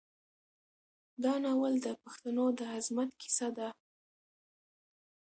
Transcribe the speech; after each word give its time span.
دا 1.23 1.33
ناول 1.43 1.73
د 1.85 1.87
پښتنو 2.03 2.45
د 2.57 2.59
عظمت 2.75 3.09
کیسه 3.21 3.47
ده. 3.57 3.69